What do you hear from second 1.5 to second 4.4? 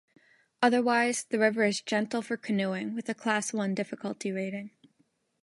is gentle for canoeing, with a Class One difficulty